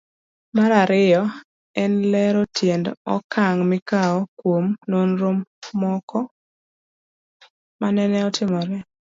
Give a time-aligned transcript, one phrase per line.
[0.55, 1.23] Mar ariyo
[1.83, 5.29] en lero tiend okang' mikawo kuom nonro
[5.81, 6.19] mogo
[7.81, 8.77] manene otimore.